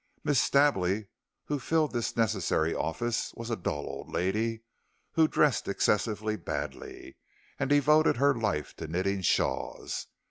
[0.23, 1.09] Miss Stably,
[1.45, 4.63] who filled this necessary office, was a dull old lady
[5.11, 7.17] who dressed excessively badly,
[7.59, 10.07] and devoted her life to knitting shawls.